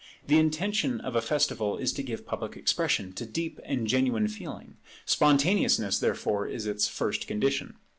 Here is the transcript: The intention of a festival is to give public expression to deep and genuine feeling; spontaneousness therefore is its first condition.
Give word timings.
The 0.25 0.39
intention 0.39 0.99
of 0.99 1.15
a 1.15 1.21
festival 1.21 1.77
is 1.77 1.93
to 1.93 2.01
give 2.01 2.25
public 2.25 2.57
expression 2.57 3.13
to 3.13 3.23
deep 3.27 3.59
and 3.63 3.85
genuine 3.85 4.27
feeling; 4.27 4.77
spontaneousness 5.05 5.99
therefore 5.99 6.47
is 6.47 6.65
its 6.65 6.87
first 6.87 7.27
condition. 7.27 7.75